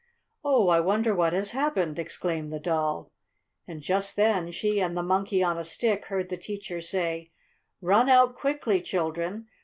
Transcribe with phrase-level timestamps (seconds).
[0.43, 3.11] "Oh, I wonder what has happened!" exclaimed the Doll.
[3.67, 7.29] And just then she and the Monkey on a Stick heard the teacher say:
[7.81, 9.45] "Run out quickly, children!